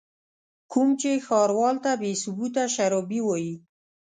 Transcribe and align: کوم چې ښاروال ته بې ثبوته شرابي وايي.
کوم 0.71 0.89
چې 1.01 1.11
ښاروال 1.25 1.75
ته 1.83 1.91
بې 2.01 2.11
ثبوته 2.23 2.63
شرابي 2.75 3.19
وايي. 3.23 3.55